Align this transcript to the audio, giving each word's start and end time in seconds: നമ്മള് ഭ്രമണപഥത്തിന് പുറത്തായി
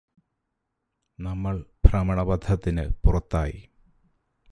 നമ്മള് 1.19 1.63
ഭ്രമണപഥത്തിന് 1.85 2.89
പുറത്തായി 3.03 3.59